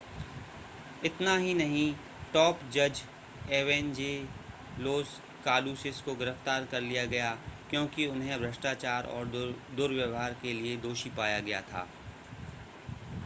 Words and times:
इतना 1.05 1.35
ही 1.37 1.53
नहीं 1.53 1.93
टॉप 2.33 2.59
जज 2.73 3.01
एवेंजेलोस 3.51 5.09
कालूसिस 5.45 6.01
को 6.01 6.15
गिरफ़्तार 6.15 6.65
कर 6.65 6.81
लिया 6.81 7.05
गया 7.05 7.29
क्योंकि 7.69 8.07
उन्हें 8.07 8.39
भ्रष्टाचार 8.39 9.07
और 9.07 9.25
दुर्व्यहार 9.75 10.33
के 10.41 10.53
लिए 10.53 10.77
दोषी 10.77 11.09
पाया 11.09 11.39
गया 11.41 11.61
था 11.61 11.87